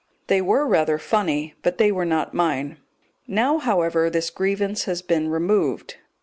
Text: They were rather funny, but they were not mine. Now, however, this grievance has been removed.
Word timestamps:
They 0.25 0.41
were 0.41 0.65
rather 0.67 0.97
funny, 0.97 1.53
but 1.61 1.77
they 1.77 1.91
were 1.91 2.05
not 2.05 2.33
mine. 2.33 2.79
Now, 3.27 3.59
however, 3.59 4.09
this 4.09 4.31
grievance 4.31 4.85
has 4.85 5.03
been 5.03 5.27
removed. 5.29 5.97